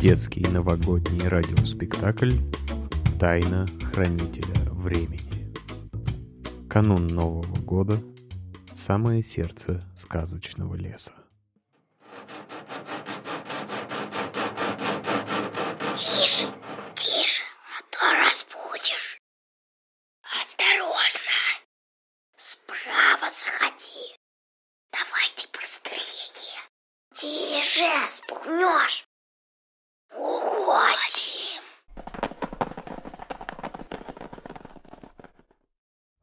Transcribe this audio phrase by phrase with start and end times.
[0.00, 2.30] Детский новогодний радиоспектакль
[3.18, 5.52] «Тайна хранителя времени».
[6.70, 8.02] Канун Нового года.
[8.72, 11.12] Самое сердце сказочного леса.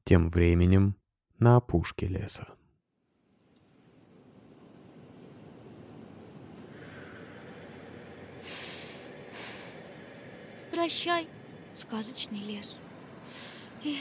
[0.07, 0.95] Тем временем
[1.37, 2.47] на опушке леса.
[10.71, 11.27] Прощай,
[11.73, 12.73] сказочный лес.
[13.83, 13.97] Эх,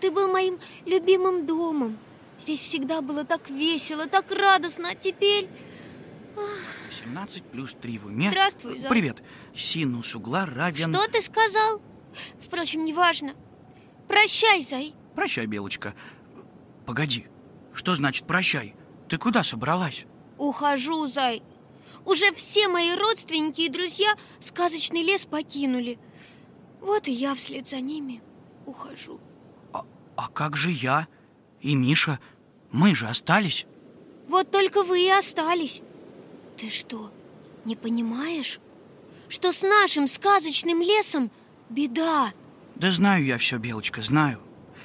[0.00, 1.96] ты был моим любимым домом.
[2.38, 5.48] Здесь всегда было так весело, так радостно, а теперь...
[7.06, 8.28] 17 плюс 3 в уме.
[8.28, 8.90] Здравствуй, Зай.
[8.90, 9.22] Привет.
[9.54, 10.92] Синус угла равен...
[10.92, 11.80] Что ты сказал?
[12.38, 13.32] Впрочем, неважно.
[14.08, 14.94] Прощай, Зай.
[15.18, 15.96] Прощай, Белочка.
[16.86, 17.26] Погоди.
[17.74, 18.76] Что значит прощай?
[19.08, 20.06] Ты куда собралась?
[20.38, 21.42] Ухожу, Зай.
[22.04, 25.98] Уже все мои родственники и друзья сказочный лес покинули.
[26.80, 28.22] Вот и я вслед за ними
[28.64, 29.18] ухожу.
[29.72, 31.08] А, а как же я
[31.60, 32.20] и Миша?
[32.70, 33.66] Мы же остались.
[34.28, 35.82] Вот только вы и остались.
[36.56, 37.10] Ты что,
[37.64, 38.60] не понимаешь,
[39.28, 41.32] что с нашим сказочным лесом
[41.68, 42.32] беда?
[42.76, 44.44] Да знаю я все, Белочка, знаю.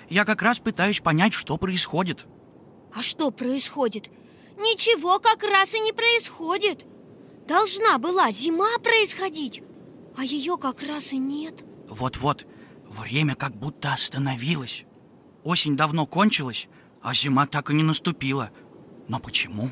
[0.10, 2.26] Я как раз пытаюсь понять, что происходит.
[2.94, 4.10] А что происходит?
[4.58, 6.86] Ничего как раз и не происходит.
[7.48, 9.64] Должна была зима происходить,
[10.16, 11.64] а ее как раз и нет.
[11.88, 12.46] Вот-вот,
[12.88, 14.86] время как будто остановилось.
[15.44, 16.68] Осень давно кончилась,
[17.02, 18.52] а зима так и не наступила.
[19.08, 19.70] Но почему?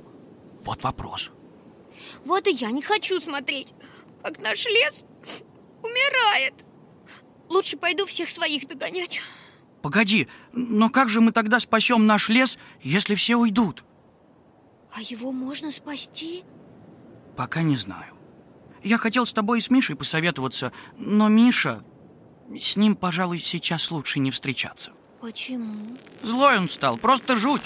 [0.66, 1.32] Вот вопрос.
[2.26, 3.74] Вот и я не хочу смотреть,
[4.22, 5.06] как наш лес
[5.82, 6.54] умирает.
[7.50, 9.22] Лучше пойду всех своих догонять.
[9.82, 13.84] Погоди, но как же мы тогда спасем наш лес, если все уйдут?
[14.94, 16.44] А его можно спасти?
[17.36, 18.16] Пока не знаю.
[18.84, 21.84] Я хотел с тобой и с Мишей посоветоваться, но Миша...
[22.54, 24.92] С ним, пожалуй, сейчас лучше не встречаться.
[25.22, 25.98] Почему?
[26.22, 27.62] Злой он стал, просто жуть.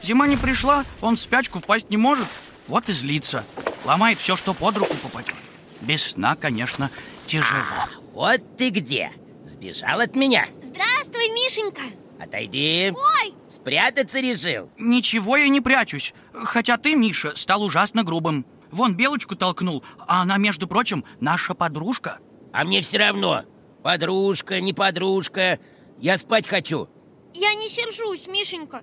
[0.00, 2.26] Зима не пришла, он в спячку впасть не может.
[2.66, 3.44] Вот и злится.
[3.84, 5.34] Ломает все, что под руку попадет.
[5.82, 6.90] Без сна, конечно,
[7.26, 7.60] тяжело.
[7.60, 9.12] А, вот ты где!
[9.44, 10.46] Сбежал от меня?
[10.80, 11.82] Здравствуй, Мишенька!
[12.18, 12.90] Отойди!
[12.96, 13.34] Ой!
[13.50, 14.70] Спрятаться решил?
[14.78, 16.14] Ничего я не прячусь.
[16.32, 18.46] Хотя ты, Миша, стал ужасно грубым.
[18.70, 22.18] Вон Белочку толкнул, а она, между прочим, наша подружка.
[22.52, 23.44] А мне все равно.
[23.82, 25.58] Подружка, не подружка.
[25.98, 26.88] Я спать хочу.
[27.34, 28.82] Я не сержусь, Мишенька.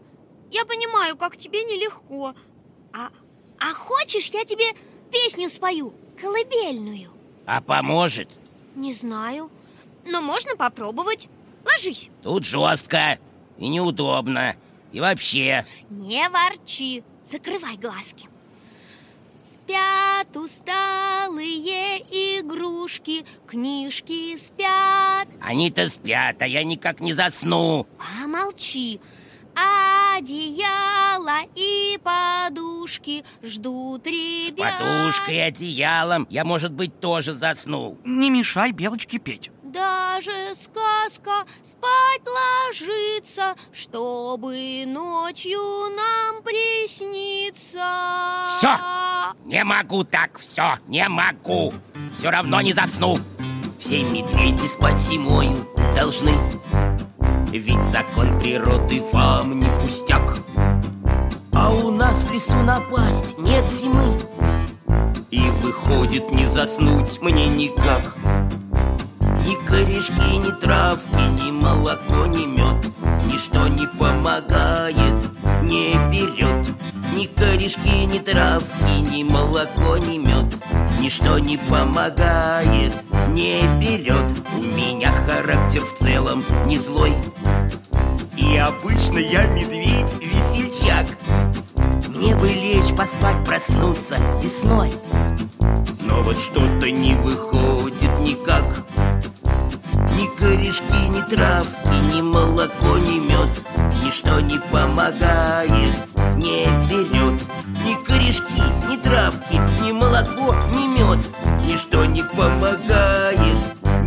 [0.51, 2.35] Я понимаю, как тебе нелегко.
[2.93, 3.09] А,
[3.59, 4.65] а хочешь, я тебе
[5.11, 7.09] песню спою, колыбельную?
[7.47, 8.29] А поможет?
[8.75, 9.49] Не знаю,
[10.05, 11.27] но можно попробовать.
[11.71, 12.09] Ложись.
[12.23, 13.19] Тут жестко
[13.57, 14.55] и неудобно.
[14.91, 15.65] И вообще...
[15.89, 17.03] Не ворчи.
[17.29, 18.29] Закрывай глазки.
[19.51, 21.99] Спят усталые
[22.39, 25.27] игрушки, книжки спят.
[25.41, 27.85] Они-то спят, а я никак не засну.
[27.97, 29.01] Помолчи.
[30.15, 34.75] Одеяло и подушки ждут ребят.
[34.75, 37.97] С подушкой и одеялом я, может быть, тоже заснул.
[38.05, 39.51] Не мешай Белочке петь.
[39.77, 45.59] Даже сказка спать ложится, чтобы ночью
[45.95, 47.85] нам присниться.
[48.57, 48.75] Все!
[49.45, 51.71] Не могу так, все, не могу.
[52.17, 53.19] Все равно не засну.
[53.77, 56.33] Все медведи спать зимою должны.
[57.51, 60.39] Ведь закон природы вам не пустяк.
[61.53, 64.19] А у нас в лесу напасть нет зимы.
[65.29, 68.15] И выходит не заснуть мне никак.
[69.47, 72.85] Ни корешки, ни травки, ни молоко, ни мед.
[73.31, 75.13] Ничто не помогает,
[75.63, 76.67] не берет.
[77.15, 80.53] Ни корешки, ни травки, ни молоко, ни мед.
[80.99, 82.91] Ничто не помогает,
[83.29, 84.25] не берет.
[84.57, 87.13] У меня характер в целом не злой.
[88.35, 91.07] И обычно я медведь-весельчак
[92.09, 94.91] Мне бы лечь, поспать, проснуться весной.
[96.01, 98.85] Но вот что-то не выходит никак
[100.17, 103.61] ни корешки, ни травки, ни молоко, ни мед.
[104.03, 105.95] Ничто не помогает,
[106.35, 107.39] не берет.
[107.85, 111.29] Ни корешки, ни травки, ни молоко, ни мед.
[111.65, 113.59] Ничто не помогает,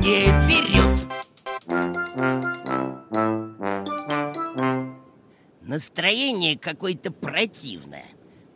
[0.03, 1.07] не берет.
[5.63, 8.07] Настроение какое-то противное.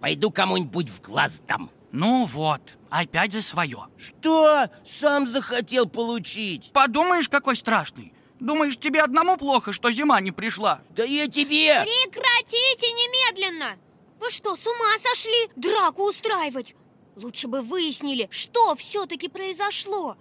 [0.00, 3.86] Пойду кому-нибудь в глаз дам Ну вот, опять за свое.
[3.96, 4.68] Что?
[4.98, 6.72] Сам захотел получить?
[6.72, 8.12] Подумаешь, какой страшный.
[8.40, 10.80] Думаешь, тебе одному плохо, что зима не пришла?
[10.90, 11.84] Да я тебе...
[11.84, 13.76] Прекратите немедленно!
[14.18, 16.74] Вы что, с ума сошли драку устраивать?
[17.14, 20.16] Лучше бы выяснили, что все-таки произошло.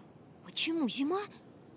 [0.45, 1.21] Почему зима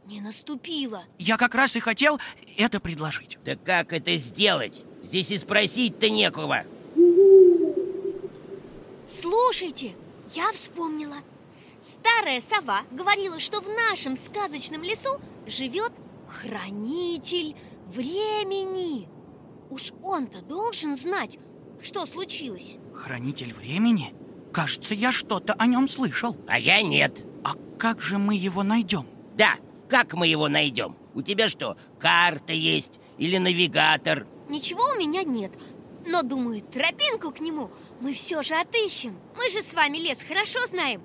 [0.05, 1.05] не наступила?
[1.19, 2.21] Я как раз и хотел
[2.59, 3.39] это предложить.
[3.47, 4.85] Да как это сделать?
[5.03, 6.67] Здесь и спросить-то некого.
[9.21, 9.95] Слушайте,
[10.35, 11.17] я вспомнила.
[11.83, 15.93] Старая сова говорила, что в нашем сказочном лесу живет
[16.29, 19.09] хранитель времени.
[19.71, 21.39] Уж он-то должен знать,
[21.81, 22.79] что случилось.
[22.95, 24.15] Хранитель времени?
[24.53, 26.37] Кажется, я что-то о нем слышал.
[26.47, 27.25] А я нет.
[27.45, 29.07] А как же мы его найдем?
[29.37, 29.55] Да,
[29.89, 30.97] как мы его найдем?
[31.15, 34.27] У тебя что, карта есть или навигатор?
[34.49, 35.53] Ничего у меня нет,
[36.07, 39.19] но, думаю, тропинку к нему мы все же отыщем.
[39.37, 41.03] Мы же с вами лес хорошо знаем.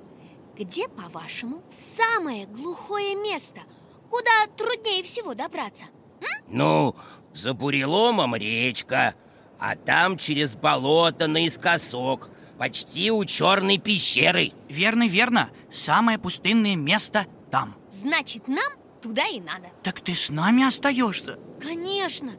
[0.57, 1.63] Где, по-вашему,
[1.97, 3.61] самое глухое место,
[4.09, 5.85] куда труднее всего добраться?
[6.19, 6.43] М?
[6.47, 6.95] Ну,
[7.33, 9.15] за буреломом речка,
[9.59, 14.51] а там через болото наискосок, почти у черной пещеры.
[14.69, 15.49] Верно, верно.
[15.71, 17.75] Самое пустынное место там.
[17.91, 19.69] Значит, нам туда и надо.
[19.83, 21.39] Так ты с нами остаешься?
[21.61, 22.33] Конечно.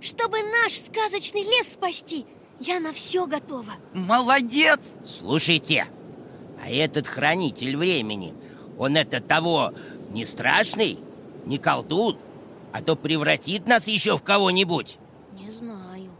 [0.00, 2.26] Чтобы наш сказочный лес спасти,
[2.60, 3.72] я на все готова.
[3.92, 4.96] Молодец!
[5.18, 5.86] Слушайте,
[6.62, 8.34] а этот хранитель времени,
[8.78, 9.72] он это того
[10.10, 10.98] не страшный,
[11.44, 12.18] не колдун,
[12.72, 14.98] а то превратит нас еще в кого-нибудь.
[15.32, 16.10] Не знаю.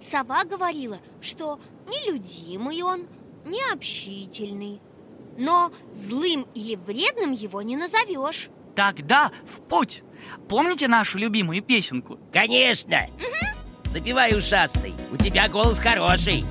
[0.00, 3.06] Сова говорила, что нелюдимый он,
[3.44, 4.80] не общительный.
[5.38, 8.48] Но злым или вредным его не назовешь.
[8.74, 10.02] Тогда в путь!
[10.48, 12.18] Помните нашу любимую песенку?
[12.32, 13.08] Конечно!
[13.92, 16.44] Запивай ушастый, у тебя голос хороший.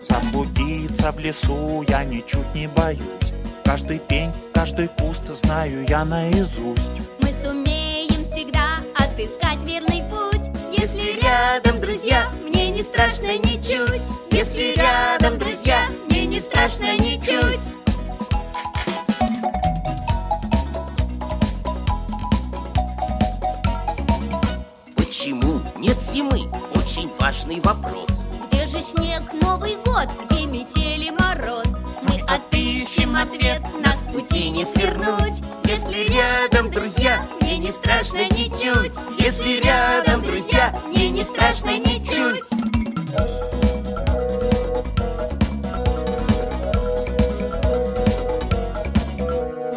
[0.00, 3.02] Заблудиться в лесу я ничуть не боюсь.
[3.64, 6.92] Каждый пень, каждый куст знаю я наизусть.
[7.20, 10.40] Мы сумеем всегда отыскать верный путь.
[10.72, 14.02] Если рядом друзья, мне не страшно ничуть.
[14.30, 17.60] Если рядом друзья, мне не страшно ничуть
[27.28, 28.08] Важный вопрос.
[28.50, 31.66] Где же снег, Новый год, где метели мороз?
[32.00, 35.34] Мы отыщем ответ, нас пути не свернуть.
[35.64, 38.94] Если рядом друзья, мне не страшно ничуть.
[39.18, 42.44] Если рядом друзья, мне не страшно ничуть.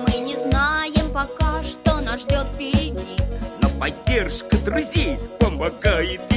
[0.07, 3.17] Мы не знаем пока, что нас ждет впереди.
[3.61, 6.30] Но поддержка друзей помогает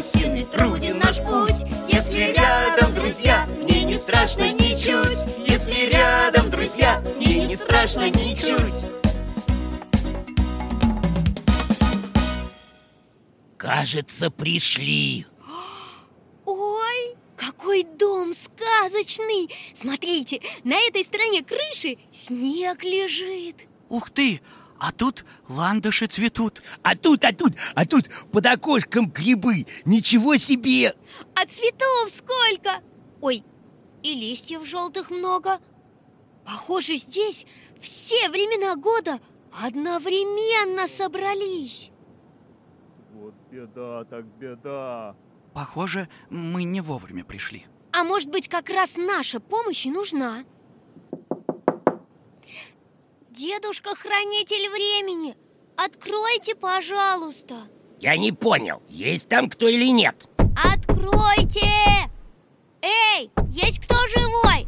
[0.00, 7.02] опасен и труден наш путь Если рядом друзья, мне не страшно ничуть Если рядом друзья,
[7.16, 8.84] мне не страшно ничуть
[13.56, 15.26] Кажется, пришли.
[16.46, 19.54] Ой, какой дом сказочный!
[19.74, 23.56] Смотрите, на этой стороне крыши снег лежит.
[23.90, 24.40] Ух ты!
[24.80, 26.62] А тут ландыши цветут.
[26.82, 29.66] А тут, а тут, а тут под окошком грибы.
[29.84, 30.94] Ничего себе!
[31.34, 32.82] А цветов сколько?
[33.20, 33.44] Ой,
[34.02, 35.60] и листьев желтых много.
[36.46, 37.46] Похоже, здесь
[37.78, 39.20] все времена года
[39.52, 41.90] одновременно собрались.
[43.12, 45.14] Вот беда так беда
[45.52, 47.66] Похоже, мы не вовремя пришли.
[47.92, 50.44] А может быть, как раз наша помощь и нужна?
[53.40, 55.34] Дедушка-хранитель времени,
[55.74, 57.54] откройте, пожалуйста.
[57.98, 60.28] Я не понял, есть там кто или нет.
[60.62, 61.64] Откройте!
[62.82, 64.66] Эй, есть кто живой?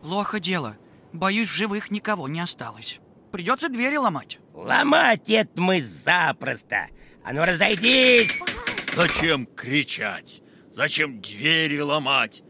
[0.00, 0.76] Плохо дело.
[1.12, 3.00] Боюсь, в живых никого не осталось.
[3.32, 4.38] Придется двери ломать.
[4.54, 6.86] Ломать это мы запросто.
[7.24, 8.30] А ну разойдись!
[8.94, 10.40] Зачем кричать?
[10.70, 12.44] Зачем двери ломать?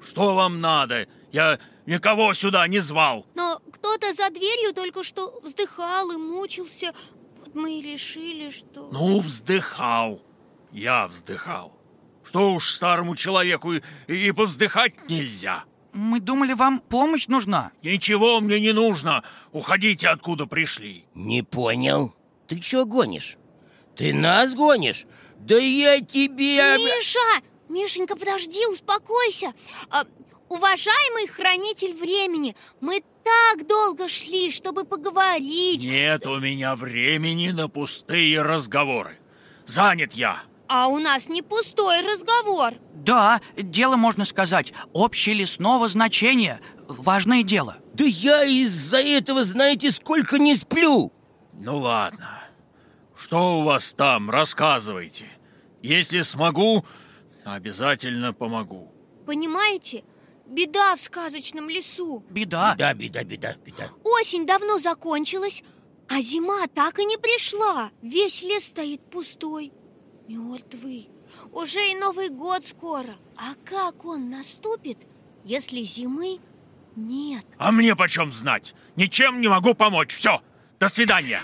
[0.00, 1.08] Что вам надо?
[1.32, 3.26] Я никого сюда не звал.
[3.34, 6.92] Но кто-то за дверью только что вздыхал и мучился.
[7.38, 8.90] Вот мы и решили, что...
[8.92, 10.20] Ну, вздыхал.
[10.72, 11.76] Я вздыхал.
[12.24, 15.64] Что уж старому человеку и, и повздыхать нельзя.
[15.92, 17.72] Мы думали, вам помощь нужна.
[17.82, 19.24] Ничего мне не нужно.
[19.52, 21.06] Уходите, откуда пришли.
[21.14, 22.14] Не понял.
[22.46, 23.36] Ты чё гонишь?
[23.96, 25.06] Ты нас гонишь?
[25.38, 26.76] Да я тебе...
[26.76, 27.44] Миша!
[27.68, 29.52] Мишенька, подожди, успокойся.
[29.90, 30.04] А,
[30.50, 35.84] Уважаемый хранитель времени, мы так долго шли, чтобы поговорить.
[35.84, 39.16] Нет у меня времени на пустые разговоры.
[39.64, 40.42] Занят я.
[40.66, 42.74] А у нас не пустой разговор.
[42.94, 46.60] Да, дело, можно сказать, общелесного значения.
[46.88, 47.76] Важное дело.
[47.94, 51.12] Да я из-за этого, знаете, сколько не сплю.
[51.52, 52.42] Ну ладно.
[53.16, 54.30] Что у вас там?
[54.30, 55.26] Рассказывайте.
[55.80, 56.84] Если смогу,
[57.44, 58.92] обязательно помогу.
[59.26, 60.02] Понимаете,
[60.50, 62.24] беда в сказочном лесу.
[62.28, 62.74] Беда.
[62.76, 63.88] Да, беда, беда, беда.
[64.04, 65.62] Осень давно закончилась,
[66.08, 67.90] а зима так и не пришла.
[68.02, 69.72] Весь лес стоит пустой,
[70.28, 71.08] мертвый.
[71.52, 73.16] Уже и Новый год скоро.
[73.36, 74.98] А как он наступит,
[75.44, 76.40] если зимы
[76.96, 77.44] нет?
[77.56, 78.74] А мне почем знать?
[78.96, 80.16] Ничем не могу помочь.
[80.16, 80.42] Все,
[80.80, 81.42] до свидания.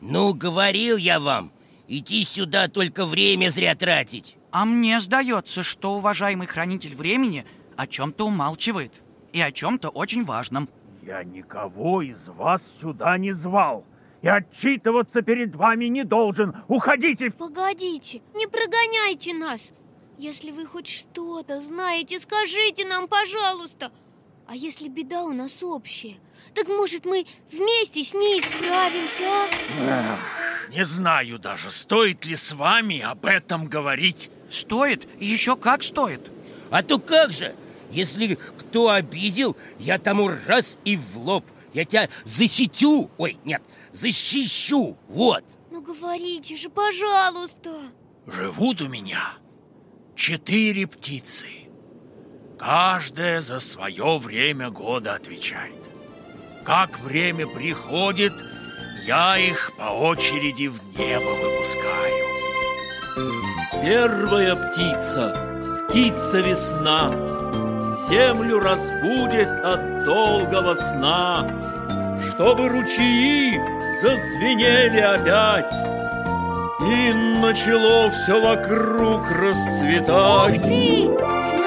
[0.00, 1.52] Ну, говорил я вам,
[1.98, 4.36] идти сюда только время зря тратить.
[4.50, 7.44] А мне сдается, что уважаемый хранитель времени
[7.76, 9.02] о чем-то умалчивает.
[9.32, 10.68] И о чем-то очень важном.
[11.02, 13.84] Я никого из вас сюда не звал.
[14.20, 16.54] И отчитываться перед вами не должен.
[16.68, 17.30] Уходите!
[17.30, 19.72] Погодите, не прогоняйте нас.
[20.18, 23.90] Если вы хоть что-то знаете, скажите нам, пожалуйста.
[24.46, 26.16] А если беда у нас общая,
[26.54, 29.24] так может мы вместе с ней справимся,
[29.80, 30.41] а?
[30.70, 34.30] Не знаю даже, стоит ли с вами об этом говорить.
[34.50, 36.30] Стоит, еще как стоит.
[36.70, 37.54] А то как же,
[37.90, 41.44] если кто обидел, я тому раз и в лоб.
[41.72, 45.44] Я тебя засетю, ой, нет, защищу, вот.
[45.70, 47.70] Ну говорите же, пожалуйста.
[48.26, 49.34] Живут у меня
[50.14, 51.48] четыре птицы.
[52.58, 55.90] Каждая за свое время года отвечает.
[56.64, 58.32] Как время приходит,
[59.06, 62.24] я их по очереди в небо выпускаю.
[63.82, 65.34] Первая птица,
[65.88, 67.10] птица весна,
[68.08, 71.46] Землю разбудит от долгого сна,
[72.30, 73.58] Чтобы ручьи
[74.00, 75.72] зазвенели опять,
[76.80, 80.60] И начало все вокруг расцветать.
[80.60, 81.61] Смотрите,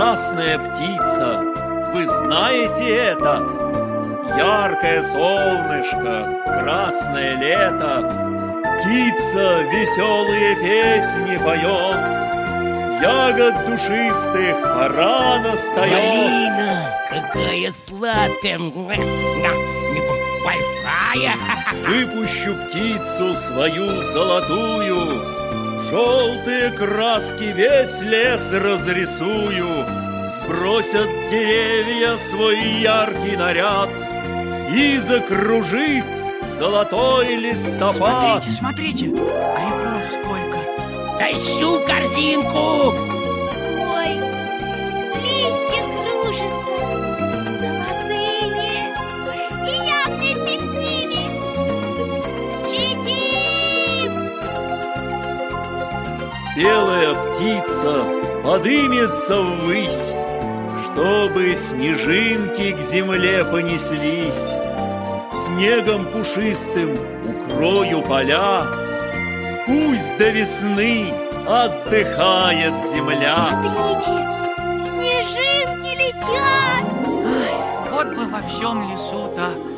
[0.00, 1.44] Красная птица,
[1.92, 3.46] вы знаете это?
[4.34, 8.08] Яркое солнышко, красное лето,
[8.80, 12.00] Птица веселые песни поет,
[13.02, 15.92] Ягод душистых пора настает.
[15.92, 18.58] Малина, какая сладкая!
[20.46, 21.34] Большая!
[21.86, 25.22] Выпущу птицу свою золотую,
[25.90, 29.84] Желтые краски весь лес разрисую,
[30.36, 33.88] Сбросят деревья свой яркий наряд
[34.72, 36.04] И закружит
[36.58, 38.44] золотой листопад.
[38.44, 40.58] Смотрите, смотрите, грибов сколько.
[41.18, 43.09] Тащу корзинку!
[56.60, 58.04] Белая птица
[58.44, 60.12] подымется ввысь,
[60.84, 64.52] Чтобы снежинки к земле понеслись.
[65.46, 68.66] Снегом пушистым укрою поля,
[69.66, 71.14] Пусть до весны
[71.48, 73.62] отдыхает земля.
[73.62, 74.28] Смотрите,
[74.84, 76.84] снежинки летят!
[77.24, 79.69] Ай, вот бы во всем лесу так.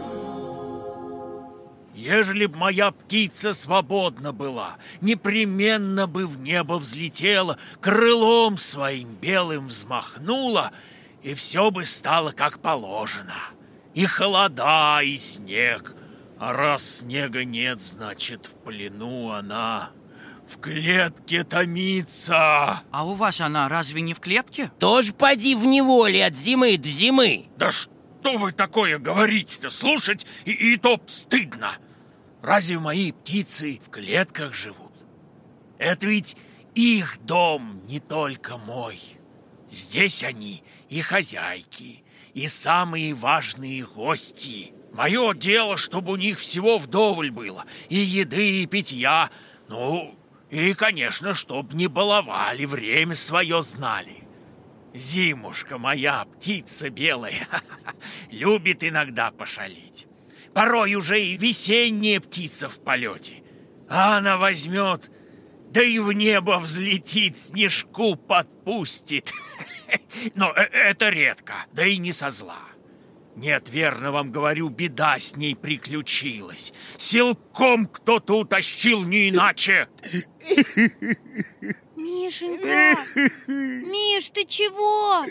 [2.13, 10.73] Ежели б моя птица свободна была, непременно бы в небо взлетела, крылом своим белым взмахнула,
[11.23, 13.41] и все бы стало как положено.
[13.95, 15.95] И холода, и снег.
[16.39, 19.89] А раз снега нет, значит, в плену она
[20.47, 22.83] в клетке томится.
[22.91, 24.71] А у вас она разве не в клетке?
[24.79, 27.47] Тоже поди в неволе от зимы до зимы.
[27.57, 29.71] Да что вы такое говорите-то?
[29.71, 31.79] Слушать и, и то стыдно.
[32.43, 34.93] Разве мои птицы в клетках живут?
[35.79, 36.37] Это ведь
[36.75, 39.01] их дом, не только мой.
[39.71, 42.03] Здесь они и хозяйки,
[42.35, 44.75] и самые важные гости.
[44.93, 49.31] Мое дело, чтобы у них всего вдоволь было, и еды, и питья.
[49.69, 50.19] Ну,
[50.51, 54.25] и, конечно, чтоб не баловали, время свое знали.
[54.93, 57.49] Зимушка моя, птица белая,
[58.31, 60.09] любит иногда пошалить.
[60.55, 63.43] Порой уже и весенняя птица в полете.
[63.89, 65.11] А она возьмет,
[65.71, 69.33] да и в небо взлетит, снежку подпустит.
[70.35, 72.61] Но э, это редко, да и не со зла.
[73.35, 76.75] Нет, верно вам говорю, беда с ней приключилась.
[76.99, 79.89] Силком кто-то утащил, не иначе.
[81.97, 83.07] Мишенька!
[83.47, 85.25] Миш, ты чего?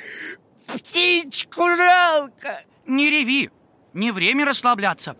[0.65, 2.63] Птичку жалко.
[2.87, 3.51] Не реви,
[3.93, 5.15] не время расслабляться.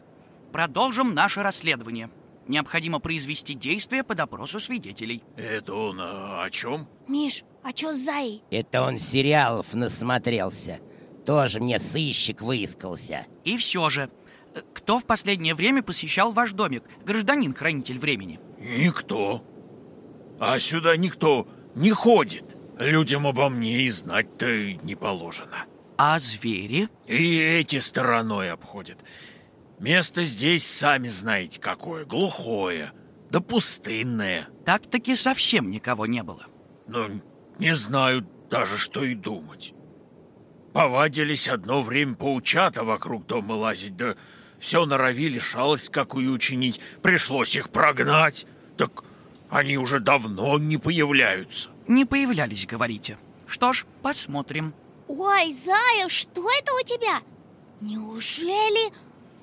[0.51, 2.09] Продолжим наше расследование.
[2.47, 5.23] Необходимо произвести действия по допросу свидетелей.
[5.37, 6.87] Это он а, о чем?
[7.07, 8.43] Миш, а чё с Заей?
[8.49, 10.79] Это он сериалов насмотрелся.
[11.25, 13.25] Тоже мне сыщик выискался.
[13.43, 14.09] И все же,
[14.53, 18.39] э, кто в последнее время посещал ваш домик, гражданин-хранитель времени?
[18.59, 19.43] Никто.
[20.39, 22.57] А сюда никто не ходит.
[22.79, 25.65] Людям обо мне и знать-то не положено.
[26.03, 26.89] А звери?
[27.05, 29.05] И эти стороной обходят.
[29.77, 32.05] Место здесь, сами знаете, какое.
[32.05, 32.91] Глухое,
[33.29, 34.47] да пустынное.
[34.65, 36.47] Так-таки совсем никого не было.
[36.87, 37.21] Ну,
[37.59, 39.75] не знаю даже, что и думать.
[40.73, 44.15] Повадились одно время паучата вокруг дома лазить, да
[44.59, 46.81] все норовили шалость какую учинить.
[47.03, 48.47] Пришлось их прогнать.
[48.75, 49.03] Так
[49.51, 51.69] они уже давно не появляются.
[51.87, 53.19] Не появлялись, говорите.
[53.45, 54.73] Что ж, посмотрим.
[55.13, 57.19] Ой, Зая, что это у тебя?
[57.81, 58.93] Неужели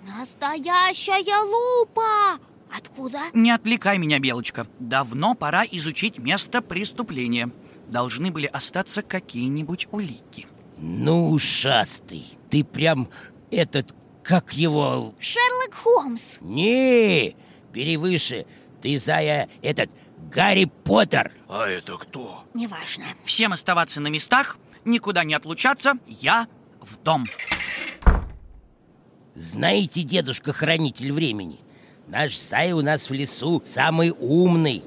[0.06, 2.40] настоящая лупа?
[2.74, 3.18] Откуда?
[3.34, 4.66] Не отвлекай меня, Белочка.
[4.78, 7.50] Давно пора изучить место преступления.
[7.86, 10.46] Должны были остаться какие-нибудь улики.
[10.78, 13.10] Ну, ушастый, ты прям
[13.50, 15.14] этот, как его...
[15.18, 17.36] Шерлок Холмс Не,
[17.72, 18.46] бери выше.
[18.80, 19.90] Ты, Зая, этот,
[20.30, 21.32] Гарри Поттер.
[21.46, 22.44] А это кто?
[22.54, 24.56] Неважно Всем оставаться на местах,
[24.88, 26.48] никуда не отлучаться, я
[26.80, 27.26] в дом.
[29.34, 31.60] Знаете, дедушка-хранитель времени,
[32.08, 34.82] наш Зая у нас в лесу самый умный.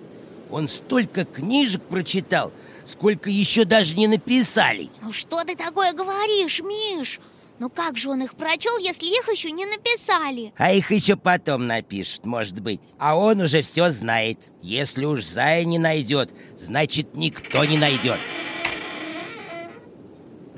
[0.50, 2.52] Он столько книжек прочитал,
[2.86, 4.90] сколько еще даже не написали.
[5.02, 7.22] Ну что ты такое говоришь, Миш?
[7.60, 10.52] Ну как же он их прочел, если их еще не написали?
[10.58, 12.82] А их еще потом напишет, может быть.
[12.98, 14.40] А он уже все знает.
[14.62, 18.20] Если уж Зая не найдет, значит никто не найдет.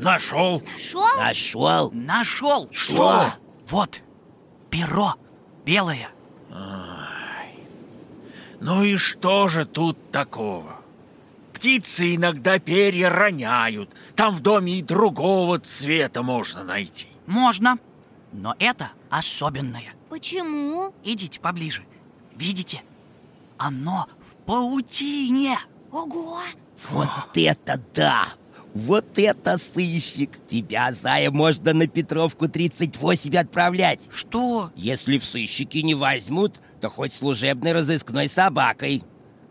[0.03, 0.61] Нашел.
[0.73, 1.01] Нашел?
[1.19, 1.91] Нашел?
[1.91, 2.69] Нашел!
[2.71, 3.33] Что?
[3.69, 4.01] Вот,
[4.69, 5.15] перо
[5.65, 6.09] белое.
[8.59, 10.77] Ну и что же тут такого?
[11.53, 13.89] Птицы иногда перья роняют.
[14.15, 17.07] Там в доме и другого цвета можно найти.
[17.25, 17.77] Можно,
[18.31, 19.93] но это особенное.
[20.09, 20.93] Почему?
[21.03, 21.85] Идите поближе.
[22.35, 22.83] Видите?
[23.57, 25.57] Оно в паутине.
[25.91, 26.41] Ого!
[26.89, 28.27] Вот это да!
[28.73, 30.39] Вот это сыщик!
[30.47, 34.01] Тебя, Зая, можно на Петровку 38 отправлять.
[34.11, 34.71] Что?
[34.75, 39.03] Если в сыщики не возьмут, то хоть служебной разыскной собакой.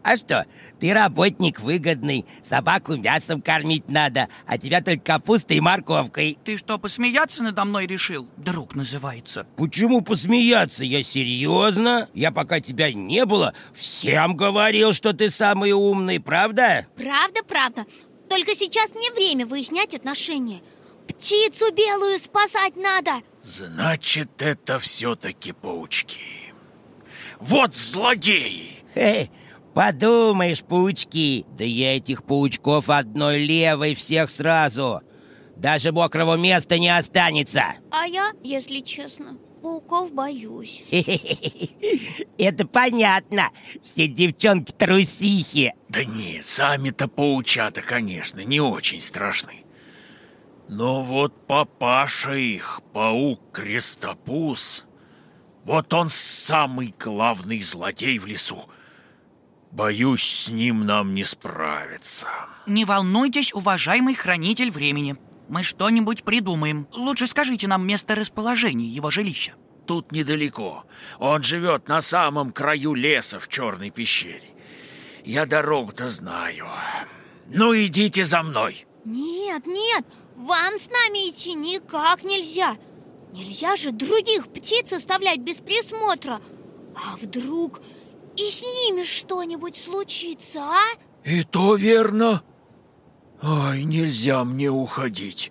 [0.03, 0.47] А что,
[0.81, 6.37] ты работник выгодный, собаку мясом кормить надо, а тебя только капустой и морковкой.
[6.45, 8.29] Ты что, посмеяться надо мной решил?
[8.37, 9.47] Друг называется.
[9.57, 10.83] Почему посмеяться?
[10.83, 12.09] Я серьезно?
[12.15, 16.87] Я пока тебя не было, всем говорил, что ты самый умный, правда?
[16.97, 17.87] Правда, правда
[18.33, 20.63] Только сейчас не время выяснять отношения.
[21.07, 23.11] Птицу белую спасать надо.
[23.43, 26.55] Значит, это все-таки паучки.
[27.41, 28.71] Вот злодеи!
[28.95, 29.31] Эй,
[29.75, 31.45] подумаешь, паучки.
[31.59, 35.03] Да я этих паучков одной левой всех сразу.
[35.57, 37.75] Даже мокрого места не останется.
[37.91, 40.85] А я, если честно, пауков боюсь
[42.39, 43.51] Это понятно
[43.83, 49.65] Все девчонки трусихи Да нет, сами-то паучата, конечно, не очень страшны.
[50.69, 54.87] Но вот папаша их, паук-крестопуз,
[55.65, 58.65] вот он самый главный злодей в лесу.
[59.71, 62.29] Боюсь, с ним нам не справиться.
[62.67, 65.17] Не волнуйтесь, уважаемый хранитель времени.
[65.49, 66.87] Мы что-нибудь придумаем.
[66.93, 69.55] Лучше скажите нам место расположения его жилища.
[69.87, 70.85] Тут недалеко.
[71.19, 74.51] Он живет на самом краю леса в черной пещере.
[75.25, 76.67] Я дорогу-то знаю.
[77.49, 78.87] Ну, идите за мной.
[79.05, 80.05] Нет, нет,
[80.37, 82.77] вам с нами идти никак нельзя
[83.33, 86.41] Нельзя же других птиц оставлять без присмотра
[86.95, 87.81] А вдруг
[88.37, 90.83] и с ними что-нибудь случится, а?
[91.25, 92.43] И то верно.
[93.43, 95.51] Ой, нельзя мне уходить.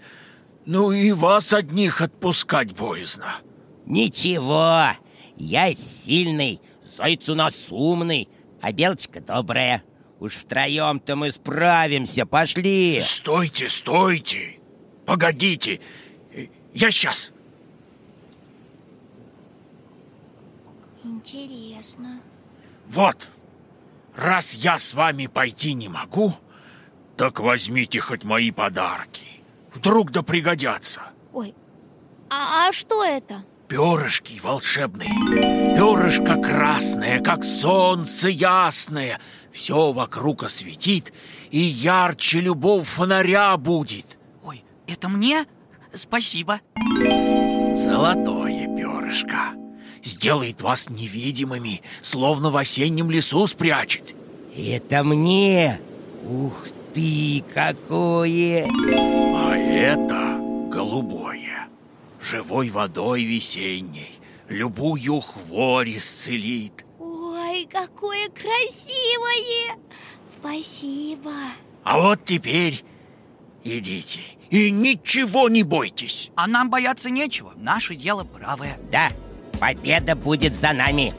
[0.66, 3.36] Ну и вас одних отпускать боязно.
[3.86, 4.86] Ничего,
[5.36, 6.62] я сильный,
[6.98, 8.30] заяц у нас умный,
[8.62, 9.84] а белочка добрая.
[10.20, 13.02] Уж втроем-то мы справимся, пошли.
[13.02, 14.60] Стойте, стойте.
[15.06, 15.82] Погодите.
[16.74, 17.34] Я сейчас.
[21.04, 22.22] Интересно
[22.88, 23.28] Вот.
[24.16, 26.34] раз я с вами пойти не могу,
[27.22, 29.44] так возьмите хоть мои подарки.
[29.76, 31.02] Вдруг да пригодятся.
[31.32, 31.54] Ой,
[32.32, 33.44] а, а что это?
[33.68, 39.20] Перышки волшебные, перышко красное, как солнце ясное.
[39.52, 41.14] Все вокруг осветит,
[41.52, 44.18] и ярче любого фонаря будет.
[44.44, 45.46] Ой, это мне?
[45.94, 46.60] Спасибо.
[47.76, 49.54] Золотое перышко.
[50.02, 54.16] Сделает вас невидимыми, словно в осеннем лесу спрячет.
[54.58, 55.80] Это мне.
[56.24, 58.68] Ух ты, какое!
[59.36, 60.38] А это
[60.70, 61.68] голубое,
[62.22, 64.12] живой водой весенней,
[64.48, 66.86] любую хворь исцелит.
[67.00, 69.78] Ой, какое красивое!
[70.40, 71.34] Спасибо.
[71.84, 72.84] А вот теперь
[73.64, 76.32] идите и ничего не бойтесь.
[76.36, 78.78] А нам бояться нечего, наше дело правое.
[78.92, 79.12] Да,
[79.60, 81.14] победа будет за нами.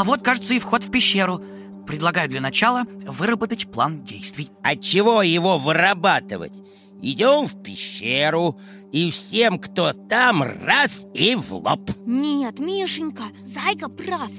[0.00, 1.44] А вот, кажется, и вход в пещеру.
[1.86, 4.48] Предлагаю для начала выработать план действий.
[4.62, 6.54] От чего его вырабатывать?
[7.02, 8.58] Идем в пещеру,
[8.92, 11.90] и всем, кто там, раз и в лоб.
[12.06, 14.30] Нет, Мишенька, Зайка прав.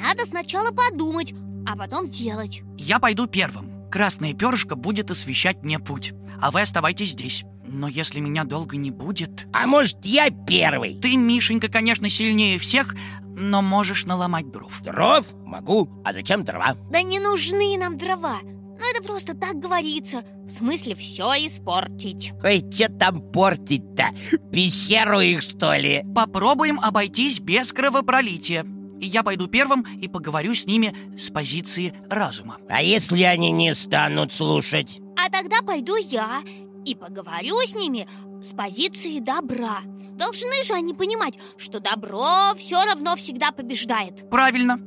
[0.00, 1.34] Надо сначала подумать,
[1.66, 2.62] а потом делать.
[2.76, 3.90] Я пойду первым.
[3.90, 6.12] Красное перышко будет освещать мне путь.
[6.40, 7.44] А вы оставайтесь здесь.
[7.70, 9.46] Но если меня долго не будет...
[9.52, 10.94] А может, я первый?
[10.94, 12.94] Ты, Мишенька, конечно, сильнее всех,
[13.36, 14.82] но можешь наломать дров.
[14.82, 15.26] Дров?
[15.44, 15.88] Могу.
[16.04, 16.76] А зачем дрова?
[16.90, 18.38] Да не нужны нам дрова.
[18.42, 20.22] Ну это просто так говорится.
[20.44, 22.32] В смысле, все испортить.
[22.42, 24.10] Ой, что там портить-то?
[24.52, 26.04] Пещеру их, что ли?
[26.14, 28.64] Попробуем обойтись без кровопролития.
[29.00, 32.58] И я пойду первым и поговорю с ними с позиции разума.
[32.68, 35.00] А если они не станут слушать?
[35.16, 36.42] А тогда пойду я
[36.90, 38.08] и поговорю с ними
[38.42, 39.80] с позиции добра.
[40.12, 44.28] Должны же они понимать, что добро все равно всегда побеждает.
[44.30, 44.78] Правильно.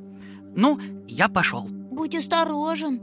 [0.56, 1.68] Ну, я пошел.
[1.70, 3.00] Будь осторожен,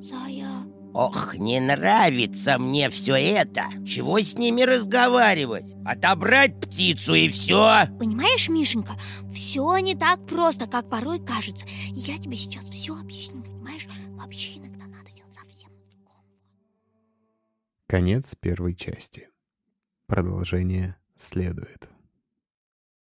[0.00, 0.66] Зая.
[0.94, 3.68] Ох, не нравится мне все это.
[3.86, 5.72] Чего с ними разговаривать?
[5.86, 7.86] Отобрать птицу и все.
[7.98, 8.98] Понимаешь, Мишенька,
[9.32, 11.64] все не так просто, как порой кажется.
[11.92, 13.41] Я тебе сейчас все объясню,
[17.92, 19.28] Конец первой части.
[20.06, 21.91] Продолжение следует.